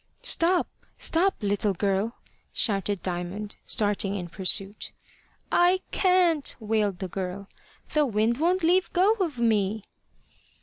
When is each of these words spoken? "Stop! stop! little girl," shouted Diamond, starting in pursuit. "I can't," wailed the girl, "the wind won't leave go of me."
"Stop! 0.23 0.67
stop! 0.97 1.35
little 1.43 1.75
girl," 1.75 2.15
shouted 2.53 3.03
Diamond, 3.03 3.55
starting 3.67 4.15
in 4.15 4.29
pursuit. 4.29 4.93
"I 5.51 5.81
can't," 5.91 6.55
wailed 6.59 6.97
the 6.97 7.07
girl, 7.07 7.47
"the 7.93 8.07
wind 8.07 8.39
won't 8.39 8.63
leave 8.63 8.91
go 8.93 9.13
of 9.19 9.37
me." 9.37 9.83